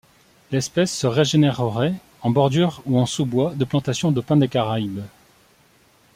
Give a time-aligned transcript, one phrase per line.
[0.51, 1.93] L'espèce se régénérerait
[2.23, 5.03] en bordure ou en sous-bois de plantations de pins des Caraïbes.